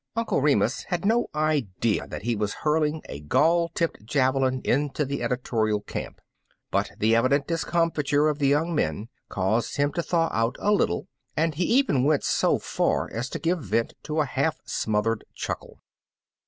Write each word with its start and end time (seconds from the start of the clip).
Uncle 0.15 0.41
Remus 0.41 0.85
had 0.85 1.05
no 1.05 1.27
idea 1.35 2.07
that 2.07 2.23
he 2.23 2.35
was 2.35 2.55
hurling 2.65 3.03
a 3.07 3.19
gall 3.19 3.69
tipped 3.75 4.03
javelin 4.03 4.59
into 4.63 5.05
the 5.05 5.17
edi 5.17 5.35
torial 5.35 5.85
camp, 5.85 6.19
but 6.71 6.89
the 6.97 7.15
evident 7.15 7.45
discomfiture 7.45 8.27
of 8.27 8.39
the 8.39 8.47
young 8.47 8.73
men 8.73 9.09
caused 9.29 9.75
him 9.77 9.93
to 9.93 10.01
thaw 10.01 10.27
out 10.33 10.55
a 10.57 10.71
little, 10.71 11.07
and 11.37 11.53
he 11.53 11.65
even 11.65 12.03
went 12.03 12.23
so 12.23 12.57
far 12.57 13.13
as 13.13 13.29
to 13.29 13.37
give 13.37 13.61
vent 13.61 13.93
to 14.01 14.19
a 14.19 14.25
half 14.25 14.57
smothered 14.65 15.23
chuckle. 15.35 15.77